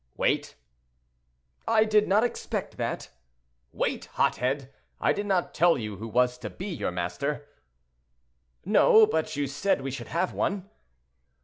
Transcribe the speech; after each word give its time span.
"Wait!" 0.17 0.55
"I 1.67 1.85
did 1.85 2.07
not 2.07 2.23
expect 2.23 2.77
that." 2.77 3.11
"Wait, 3.71 4.05
hot 4.17 4.37
head! 4.37 4.73
I 4.99 5.13
did 5.13 5.27
not 5.27 5.53
tell 5.53 5.77
you 5.77 5.97
who 5.97 6.07
was 6.07 6.39
to 6.39 6.49
be 6.49 6.65
your 6.69 6.89
master." 6.89 7.47
"No; 8.65 9.05
but 9.05 9.35
you 9.35 9.45
said 9.45 9.81
we 9.81 9.91
should 9.91 10.07
have 10.07 10.33
one." 10.33 10.67